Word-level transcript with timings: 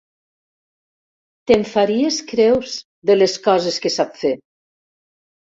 Te'n 1.51 1.65
faries 1.73 2.17
creus, 2.33 2.73
de 3.11 3.19
les 3.19 3.37
coses 3.49 3.79
que 3.87 3.93
sap 3.99 4.19
fer! 4.25 4.35